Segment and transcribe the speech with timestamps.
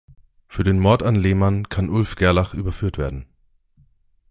[0.47, 3.27] Für den Mord an Lehmann kann Ulf Gerlach überführt werden.